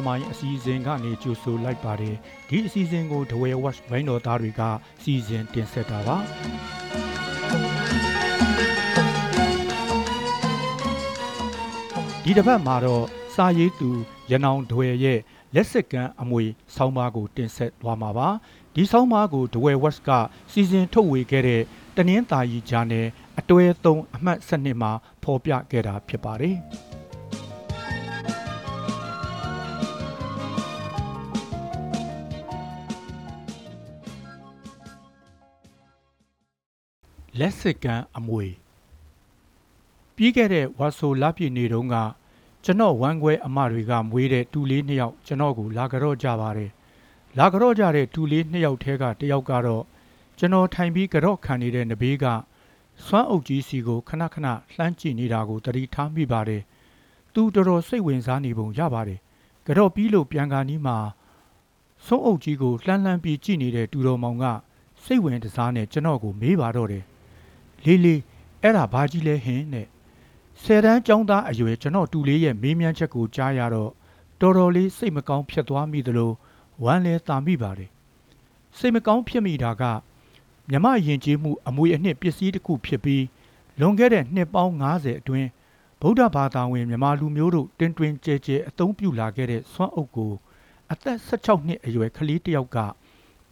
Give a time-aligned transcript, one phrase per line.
[0.00, 2.16] သမိုင်းအစီအစဉ်ကနေကြိုဆိုလိုက်ပါတယ်
[2.48, 4.62] ဒီအစီအစဉ်ကိုဒဝဲ watch ဝိုင်းတော်သားတွေက
[5.02, 6.16] စီစဉ်တင်ဆက်တာပါ
[12.24, 13.90] ဒီတစ်ပတ်မှာတော့စာရေးသူ
[14.30, 15.18] ရနောင်ဒဝဲရဲ့
[15.54, 18.28] လက်စကမ်းအမွေဆောင်းပါးကိုတင်ဆက်သွားမှာပါ
[18.74, 20.10] ဒီဆောင်းပါးကိုဒဝဲ watch က
[20.52, 21.62] စီစဉ်ထုတ်ဝေခဲ့တဲ့
[21.96, 23.06] တနင်္သာရီဂျာနယ်
[23.38, 24.92] အတွဲ3အမှတ်7မှာ
[25.22, 26.56] ဖော်ပြခဲ့တာဖြစ်ပါတယ်
[37.38, 38.46] လက်စကမ်းအမွေ
[40.16, 41.96] ပြီးခဲ့တဲ့ဝါဆိုလပြည့်နေတုန်းက
[42.64, 46.70] ကျွန်တော်ဝမ်းခွဲအမတွေကမွေးတဲ့တူလေးနှစ်ယောက်ကျွန်တော်ကိုလာကြတော့ကြပါတယ်
[47.38, 49.84] လာကြတော့ကြတဲ့တူလေးနှစ်ယောက်ထဲကတစ်ယောက်ကတော့
[50.38, 52.24] ကျွန်တော်ထိုင်ပြီးကြော့ခံနေတဲ့နဘေးက
[53.06, 56.62] စွမ်းအုပ်ကြီးစီကိုခဏခဏလှမ်းကြည့်နေတာကိုတတိထားမိပါတယ်
[57.34, 59.20] သူတော်တော်စိတ်ဝင်စားနေပုံရပါတယ်
[59.66, 60.98] ကြော့ပြီးလို့ပြန်ကာနီးမှာ
[62.06, 64.44] စွမ်းအုပ်ကြီးကိုလှမ်းလှမ်းပြီးကြည့်နေတဲ့တူတော်မောင်က
[65.04, 67.04] စိတ်ဝင်တစားနဲ့ကျွန်တော်ကိုမေးပါတော့တယ်
[67.84, 68.20] လေးလေး
[68.62, 69.86] အဲ့ဒါဘာကြီးလဲဟင်နဲ့
[70.62, 73.90] ဆယ်တန်းကျောင်းသားအရွယ်ကျွန်တော်တူလေးရဲ့မေးမြန်းချက်ကိုကြားရတော့
[74.40, 76.32] တော်တော်လေးစိတ်မကောင်းဖြစ်သွားမိသလို
[76.84, 77.90] ဝမ်းလဲတာမိပါတယ်
[78.78, 79.82] စိတ်မကောင်းဖြစ်မိတာက
[80.70, 83.24] မြမယဉ်ကျေးမှုအမွေအနှစ်ပစ္စည်းတစ်ခုဖြစ်ပြီး
[83.80, 85.48] လွန်ခဲ့တဲ့နှစ်ပေါင်း90အတွင်း
[86.00, 90.32] ဗုဒ္ဓဘာသာဝင်မြန်မာလူမျိုးတို့တင်တွင်ကြဲကြဲအသုံးပြုလာခဲ့တဲ့စွမ်းအုပ်ကို
[90.92, 92.78] အသက်16နှစ်အရွယ်ကလေးတစ်ယောက်က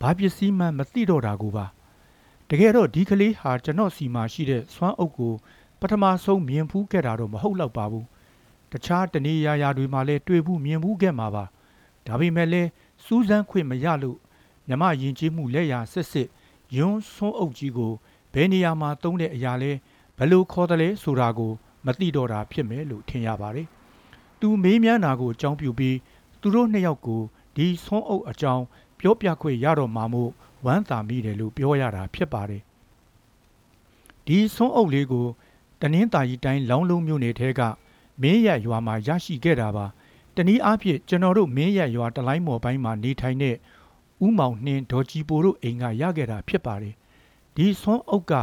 [0.00, 1.66] ဘာပစ္စည်းမှမသိတော့တာကိုပါ
[2.50, 5.34] တကယ်တော့ဒီကလေးဟာကျွန်တော်စီမှာရှိတဲ့စွမ်းအုပ်ကို
[5.80, 8.06] ပထမဆုံးမြင်ဖူးခဲ့တာတော့မဟုတ်တော့ပါဘူး
[8.72, 11.44] တခြားတနေရာရာတွေမှာလည်းတွေ့ဘူးမြင်ဘူးခဲ့မှာပါ
[12.06, 12.68] ဒါပေမဲ့လည်း
[13.04, 14.18] စူးစမ်းခွင့်မရလို့
[14.68, 16.28] မြမယဉ်ကျေးမှုလက်ရာစစ်စစ်
[16.76, 17.92] ယွန်းဆွန်းအုပ်ကြီးကို
[18.32, 19.72] ဘယ်နေရာမှာသုံးတဲ့အရာလဲ
[20.18, 21.52] ဘယ်လိုခေါ်တယ်လဲဆိုတာကို
[21.86, 23.68] မသိတော့တာဖြစ်မယ်လို့ထင်ရပါတယ်
[24.40, 25.96] သူမေးမြန်းတာကိုအကြောင်းပြုပြီး
[26.40, 27.20] သူတို့နှစ်ယောက်ကို
[27.56, 28.64] ဒီဆွန်းအုပ်အကြောင်း
[29.00, 30.30] ပြောပြခွင့်ရတော့မှာမို့
[30.64, 32.62] ဝမ်းသာမိတယ်လို့ပြောရတာဖြစ်ပါတယ်
[34.26, 35.26] ဒီဆွန်းအုပ်လေးကို
[35.80, 37.60] တနင်္သာရီတိုင်းလောင်းလုံးမြို့နယ်ထဲက
[38.22, 39.86] မင်းရရွာမှာရရှိခဲ့တာပါ
[40.36, 43.56] တနည်းအားဖြင့်ကျွန်တော်တို့မင်းရရွာတလိုင်းမော်ပိုင်းမှာနေထိုင်တဲ့
[44.26, 46.94] ဥမောင်နှင်းဒေါ်ကြီးပိုတို့အိမ်ကရခဲ့တာဖြစ်ပါတယ်
[47.56, 48.34] ဒီဆွန်းအုပ်က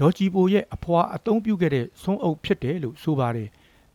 [0.00, 3.48] ဒေါ်ကြီးပိုရဲ့အဖွာအသုံးပြုခဲ့တဲ့ဆွန်းအုပ်ဖြစ်တယ်လို့ဆိုပါတယ်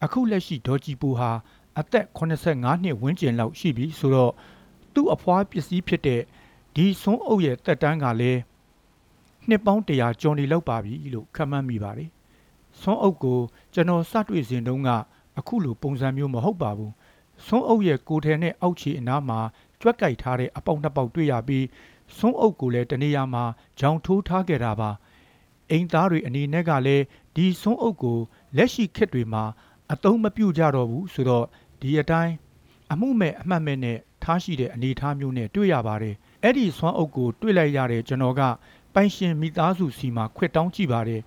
[0.03, 1.31] အခုလက်ရှိဒေါ်ကြီးပိုဟာ
[1.79, 4.34] အသက်85နှစ်ဝန်းကျင်လောက်ရှိပြီဆိုတော့
[4.94, 6.22] သူ့အဖွာပစ္စည်းဖြစ်တဲ့
[6.80, 8.42] ဒီဆွန်းအုပ်ရဲ့တက်တန်းကလည်း
[9.48, 12.10] နှစ်ပေါင်း100ကျော်နေလောက်ပါပြီလို့ခန့်မှန်းမိပါတယ်
[12.82, 13.40] ဆွန်းအုပ်ကို
[13.74, 14.90] ကျွန်တော်စတွေ့စဉ်တုန်းက
[15.40, 16.94] အခုလိုပုံစံမျိုးမဟုတ်ပါဘူး
[17.46, 19.40] ဆွန်းအုပ်ရဲ့ကိုယ်ထဲနဲ့အောက်ခြေအနားမှာ
[19.82, 21.66] ကြွက်ကြိုက်ထားတဲ့အပေါက်နှစ်ပေါက်တွေ့ရပြီး
[22.18, 23.44] ဆွန်းအုပ်ကိုလည်းတနေရာမှာ
[23.80, 24.90] ဂျောင်ထိုးထားခဲ့တာပါ
[25.72, 27.04] အိမ်သားတွေအနေနဲ့ကလည်း
[27.36, 28.20] ဒီဆွန်းအုပ်ကို
[28.58, 29.44] လက်ရှိခေတ်တွေမှာ
[29.94, 31.46] အသုံးမပြုကြတော့ဘူးဆိုတော့
[31.82, 32.34] ဒီအတိုင်း
[32.92, 38.42] အမှုမဲ့အမှတ်မဲ့နဲ့ထားရှိတဲ့အနေအထားမျိုးနဲ့တွေ့ရပါတယ် အဲ့ဒီဆွမ်းအုပ်ကိုတွေ့လိုက်ရတဲ့ကျွန်တော်က
[38.94, 41.22] ပိုင်ရှင်မိသားစုစီမှာခွက်တောင်းကြည့်ပါတယ်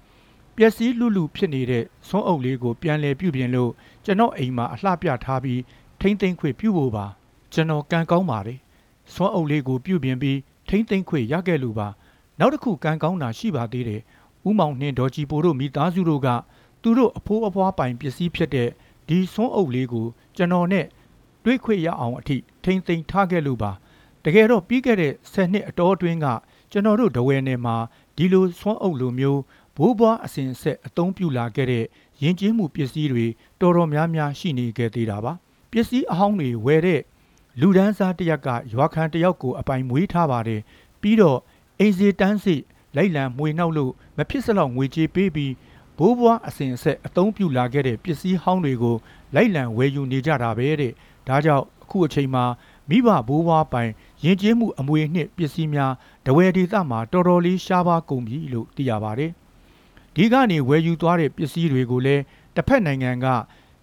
[0.56, 3.70] ပျက်စီးလူလူဖြစ်နေတဲ့ဆွမ်းအုပ်လေးကိုပြန်လည်ပြုပြင်လို့
[4.04, 5.60] ကျွန်တော်အိမ်မှာအလှပြထားပြီး
[6.00, 7.06] ထိမ့်သိမ့်ခွေပြုဖို့ပါ
[7.52, 8.58] ကျွန်တော်ကံကောင်းပါတယ်
[9.14, 10.38] ဆွမ်းအုပ်လေးကိုပြုပြင်ပြီး
[10.68, 11.88] ထိမ့်သိမ့်ခွေရခဲ့လို့ပါ
[12.38, 14.00] နောက်တစ်ခုကံကောင်းတာရှိပါသေးတယ်
[14.48, 16.28] ဥမောင်နှင်းဒေါ်ကြီးပိုတို့မိသားစုတို့က
[16.82, 18.68] သူတို့အဖိုးအဖွားပိုင်ပစ္စည်းဖြစ်တဲ့
[19.08, 20.06] ဒီဆွမ်းအုပ်လေးကို
[20.36, 20.86] ကျွန်တော်နဲ့
[21.44, 23.70] တွေးခွေရအောင်အထိထိမ့်သိမ့်ထားခဲ့လို့ပါ
[24.24, 26.26] တကယ်တော့ပြီးခဲ့တဲ့10နှစ်အတော်အတွင်းက
[26.70, 27.76] ကျွန်တော်တို့ဒဝဲနယ်မှာ
[28.16, 29.40] ဒီလိုဆွမ်းအုပ်လိုမျိုး
[29.76, 31.84] ဘိုးဘွားအစဉ်ဆက်အသုံးပြုလာခဲ့တဲ့
[32.22, 33.26] ယဉ်ကျေးမှုပစ္စည်းတွေ
[33.60, 35.32] တော်တော်များများရှိနေခဲ့သေးတာပါ
[35.70, 37.00] ပစ္စည်းအဟောင်းတွေဝယ်တဲ့
[37.60, 40.60] လူဒန်းစားတရက်ကရွာခံတယောက်ကိုအပိုင်မွေးထားပါတယ်
[41.00, 41.38] ပြီးတော့
[41.78, 42.56] အိမ်စီတန်းစီ
[42.96, 45.52] လိုက်လံမွေနှောက်လို့မဖြစ်စလောက်ငွေကြေးပေးပြီး
[45.98, 48.96] ဘိုးဘွားအစဉ်အဆက်အသုံးပြုလာခဲ့တဲ့ပစ္စည်းဟောင်းတွေကို
[49.34, 50.92] လိုက်လံဝယ်ယူနေကြတာပဲတဲ့
[51.28, 52.44] ဒါကြောင့်အခုအချိန်မှာ
[52.90, 53.90] မိဘဘိုးဘွားပိုင်
[54.24, 55.92] ယဉ်ကျေးမှုအမွေနှစ်ပစ္စည်းများ
[56.26, 59.32] တဝယ်ဒေသမှာတော်တော်လေးရှားပါကုန်ပြီလို့သိရပါတယ်
[60.14, 62.22] ဒီကနေဝယ်ယူသွားတဲ့ပစ္စည်းတွေကိုလည်း
[62.54, 63.26] တစ်ဖက်နိုင်ငံက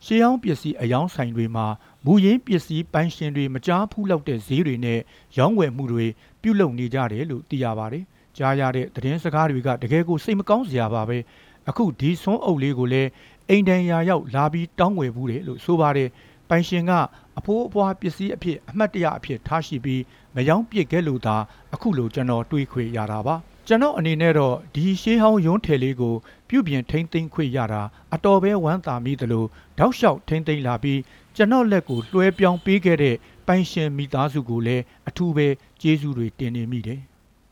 [0.06, 1.65] ရှေးဟောင်းပစ္စည်းအယောင်းဆိုင်တွေမှာ
[2.06, 5.00] မူရင်းပစ္စည်းပိုင်ရှင်တွေမကြားဖူးလောက်တဲ့ဈေးတွေနဲ့
[5.38, 6.06] ရောင်းဝယ်မှုတွေ
[6.42, 8.03] ပြုလုပ်နေကြတယ်လို့သိရပါတယ်။
[8.38, 11.18] ကြားရတဲ့သတင်းစကားတွေကတကယ်ကိုစိတ်မကောင်းစရာပါပဲ။
[11.69, 13.10] အခုဒီဆွန်းအုပ်လေးကိုလည်း
[13.50, 16.10] အိမ်တန်ရာရောက်လာပြီးတောင်းဝယ်ဘူးတယ်လို့ဆိုပါတယ်။
[16.50, 16.92] ပိုင်ရှင်က
[17.39, 20.01] အဖိုးအဖွားပစ္စည်းအဖြစ်အမှတ်တရအဖြစ်ထားရှိပြီး
[20.36, 21.38] မယောင်းပစ်ခဲ့လို့သာ
[21.74, 23.38] အခုလိုကျွန်တော်တွေးခွေရတာပါ။
[23.69, 26.16] ကျွန်တော်အနေနဲ့တော့ဒီရှေးဟောင်းရုံးထည်လေးကို
[26.50, 27.81] ပြုပြင်ထိမ့်သိမ်းခွင့်ရတာ
[28.13, 29.45] အတော်ပဲဝမ်းသာမိသလို
[29.78, 31.00] တောက်လျှောက်ထိမ့်သိမ်းလာပြီး
[31.36, 33.16] ကျွန်တော်လက်ကိုလွှဲပြောင်းပေးခဲ့တဲ့
[33.48, 35.48] ပိုင်ရှင်မိသားစုကိုလည်းအထူးပဲ
[35.81, 37.00] ကျေးဇူးတွေတင်နေမိတယ်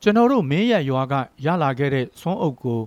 [0.01, 1.13] ကျွန်တော်တို့မင်းရရွာက
[1.45, 2.81] ရလာခဲ့တဲ့ဆွမ်းအုပ်ကို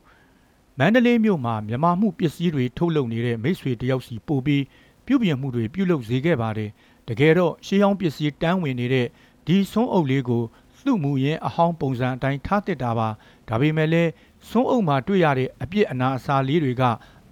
[0.79, 4.63] မန္တလေးမြို့မှာမြမမှုပစ္စည်းတွေထုတ်လုပ်နေတဲ့မိတ်ဆွေတယောက်စီပို့ပြီး
[5.09, 6.71] ပြုပြင်မှုတွေပြုလုပ်စေခဲ့ပါတယ်
[7.09, 9.07] တကယ်တော့ရှေးဟောင်းပစ္စည်းတန်းဝင်နေတဲ့
[9.47, 10.43] ဒီဆွန်းအုပ်လေးကို
[10.85, 13.09] သူ့မူရင်းအဟောင်းပုံစံအတိုင်းထားတစ်တာပါ
[13.49, 14.11] ဒါပေမဲ့လည်း
[14.49, 16.83] ဆွန်းအုပ်မှာတွေ့ရတဲ့အပြစ်အနာအစာလေးတွေက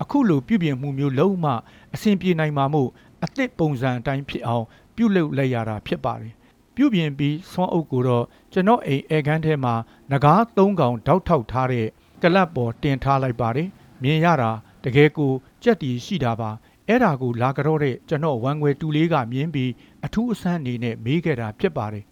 [0.03, 1.47] အခုလိုပြုပြင်မှုမျိုးလုံးဝ
[1.95, 2.91] အဆင်ပြေနိုင်မှာမို့
[3.25, 4.65] အသစ်ပုံစံအတိုင်းဖြစ်အောင်
[4.97, 6.33] ပြုလုပ်လိုက်ရတာဖြစ်ပါတယ်
[6.77, 9.75] ပြုပြင်ပြီးဆွန်းအုပ်ကိုတော့ကျွန်တော်အိမ်အဲခန်းထဲမှာ
[10.11, 11.87] ငကား၃កောင်တောက်ထောက်ထားတဲ့
[12.23, 13.69] ကလပ်ပေါ်တင်ထားလိုက်ပါတယ်
[14.03, 14.51] မြင်ရတာ
[14.85, 15.33] တကယ်ကို
[15.63, 16.51] ကြက်တီရှိတာပါ
[16.89, 19.71] အဲ့ဒါကိုလာကြတော့တဲ့ကျွန်တော်ဝမ်ခွဲတူလေးကမြင်ပြီး
[20.05, 22.05] အထူးအဆန်းအနေနဲ့မေးခဲ့တာဖြစ်ပါတယ်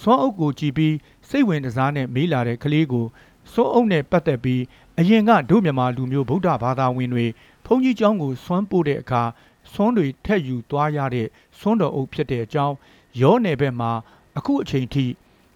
[0.00, 0.94] ဆွမ်းအုပ်ကိုကြည့်ပြီး
[1.28, 3.06] စိတ်ဝင်စားနဲ့မေးလာတဲ့ကလေးကို
[3.52, 4.62] ဆွမ်းအုပ်နဲ့ပတ်သက်ပြီး
[4.98, 7.26] အရင်ကဒုမြန်မာလူမျိုးဗုဒ္ဓဘာသာဝင်တွေ
[7.66, 9.22] ဘုန်းကြီးကျောင်းကိုဆွမ်းပို့တဲ့အခါ
[9.72, 12.74] ဆွမ်းတွေထက်ယူသွားရတဲ့ဆွမ်းတော်အုပ်ဖြစ်တဲ့အကြောင်း
[13.20, 13.92] ရောနယ်ဘက်မှာ
[14.38, 15.06] အခုအချိန်ထိ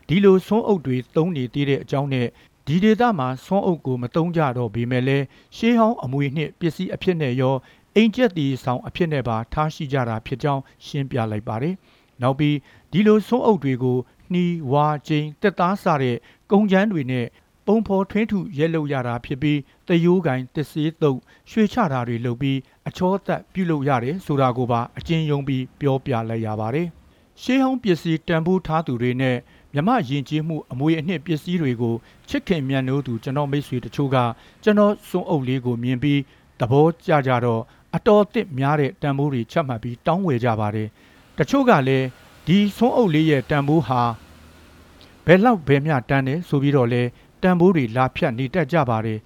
[0.09, 2.27] ဒီလိုဆွမ်းအုပ်တွေသုံးနေသေးတဲ့အကြောင်းနဲ့
[2.67, 5.25] ဒီဒေသမှာဆွမ်းအုပ်ကိုမသုံးကြတော့ပေမဲ့လည်း
[5.57, 7.55] ရှေးဟောင်းအမွေနှစ်ပစ္စည်းအဖြစ်နဲ့ရော
[8.01, 11.75] အိမ်ကျက်တီဆောင်အဖြစ်နဲ့ပါထားရှိကြတာဖြစ်ကြောင်းရှင်းပြလိုက်ပါတယ်။
[12.23, 12.57] နောက်ပြီး
[12.93, 13.99] ဒီလိုဆွမ်းအုပ်တွေကို
[14.33, 16.17] နှီးဝါကျင်းတက်သားစတဲ့
[16.53, 17.27] ကုံချမ်းတွေနဲ့
[17.67, 19.59] ပုံဖော်ထွင်းထုရဲလုပ်ရတာဖြစ်ပြီး
[19.89, 21.19] တယိုးကင်တစေးတုပ်
[21.51, 22.59] ရွှေချတာတွေလုပ်ပြီး
[22.89, 26.89] အချောသက်ပြုလုပ်ရတယ်ဆိုတာကိုပါအကျဉ်းယုံပြီးပြောပြလိုက်ရပါတယ်။
[27.43, 29.37] ရှေးဟောင်းပစ္စည်းတန်ဖိုးထားသူတွေနဲ့
[29.75, 31.95] မြမယဉ်ကျေးမှုအမွေအနှစ်ပစ္စည်းတွေကို
[32.29, 34.17] ချစ်ခင်မြတ်နိုးသူကျွန်တော်မိတ်ဆွေတချို့က
[34.65, 36.21] ကျွန်တော်စွန့်အုပ်လေးကိုမြင်ပြီး
[36.61, 37.63] သဘောကျကြတော့
[37.97, 40.89] အတော်အသစ်များတဲ့တန်ဖိုးတွေချက်မှတ်ပြီးတောင်းဝယ်ကြပါတယ်။
[41.39, 42.07] တချို့ကလည်း
[42.47, 44.03] ဒီစွန့်အုပ်လေးရဲ့တန်ဖိုးဟာ
[45.27, 47.03] ဘယ်လောက်ဘယ်မျှတန်တယ်ဆိုပြီးတော့လဲ
[47.43, 49.19] တန်ဖိုးတွေလာဖြတ်နေတတ်ကြပါတယ်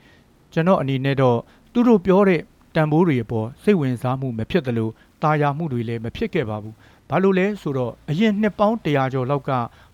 [0.53, 1.39] ကျွန်တော်အနေနဲ့တော့
[1.73, 2.41] သူတို့ပြောတဲ့
[2.75, 4.89] တန်ဖိုးတွေအပေါ်စိတ်ဝင်စားမှုမဖြစ်သလို
[5.23, 6.75] ตาယာမှုတွေလည်းမဖြစ်ခဲ့ပါဘူး
[7.09, 9.51] ဘာလို့လဲဆိုတော့အရင်နှစ်ပေါင်း100ကျော်လောက်က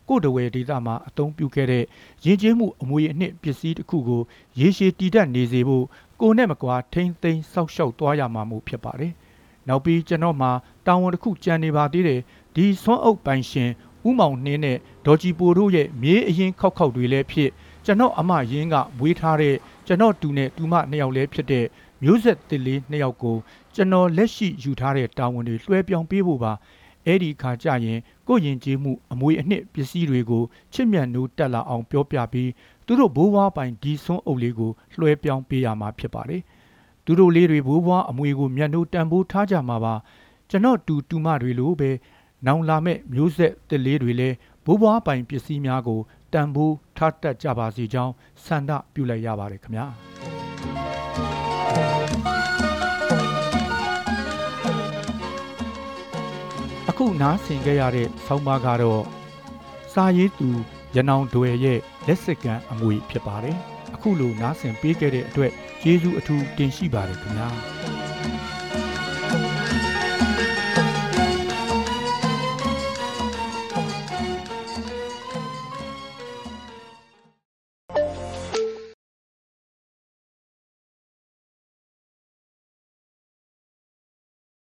[0.08, 1.84] ကိုတဝဲဒေတာမှာအသုံးပြုခဲ့တဲ့
[2.24, 4.22] ရင်းချင်းမှုအမွေအနှစ်ပစ္စည်းတစ်ခုကို
[4.60, 5.84] ရေရှည်တည်တတ်နေစေဖို့
[6.20, 9.12] ကိုနဲ့မကွာထိမ့်သိမ်းစောက်ရှောက်သွားရမှာမို့ဖြစ်ပါတယ်
[9.68, 10.50] နောက်ပြီးကျွန်တော်မှာ
[10.86, 12.20] တာဝန်တစ်ခုကြံနေပါသေးတယ်
[12.54, 13.70] ဒီဆွမ်းအုပ်ပိုင်ရှင်
[14.08, 17.50] ဥမောင်နှင်းနဲ့ဒေါ်ကြည်ပိုတို့ရဲ့မြေးအရင်ခောက်ခောက်တွေလည်းဖြစ်
[17.84, 19.56] ကျွန်တော်အမရင်းကမွေးထားတဲ့
[19.86, 21.66] ကျွန်တော်တူနဲ့တူမနှစ်ယောက်လည်းဖြစ်တဲ့
[22.02, 23.36] မျိုးဆက်တစ်လေးနှစ်ယောက်ကို
[23.74, 26.52] ကျွန်တော်လက်ရှိယူထားတဲ့တာဝန်တွေလွှဲပြောင်းပေးဖို့ပါ
[27.06, 27.98] အဲ့ဒီခါကျရင်
[28.28, 32.50] ကိုယဉ်ကျေးမှုအမွေအနှစ်ပစ္စည်းတွေကိုချစ်မြတ်နိုးတက်လာအောင်ပြောပြပြီး
[32.90, 36.42] သူတို့ဘိုးဘွားပိုင်ဒီဆွန်းအုပ်လေးကိုလွှဲပြောင်းပေးရမှာဖြစ်ပါတယ်
[37.04, 39.94] သူတို့လေးတွေဘိုးဘွားအမွေကိုမြတ်နိုးတန်ဖိုးထားကြမှာပါ
[40.50, 41.90] ကျွန်တော်တူတူမတွေလိုပဲ
[42.46, 46.00] နောင်လာမဲ့မျိုးဆက်တစ်လေးတွေလည်းဘိုးဘွားပိုင်ပစ္စည်းများကို
[46.32, 48.12] တန်ဖိုးထားတတ်ကြပါစေကြောင်း
[48.44, 49.86] ဆန္ဒပြုလိုက်ရပါတယ်ခင်ဗျာ
[56.88, 59.02] အခုနားဆင်ကြရတဲ့ဆောင်းပါးကတော့
[59.92, 60.48] စာရေးသူ
[60.96, 63.56] ရနောင်ဒွယ်ရဲ့ လက်စကန်အမွေဖြစ်ပါတယ်
[63.94, 65.52] အခုလိုနားဆင်ပေးခဲ့တဲ့အတွက်
[65.82, 67.48] ကျေးဇူးအထူးတင်ရှိပါတယ်ခင်ဗျာ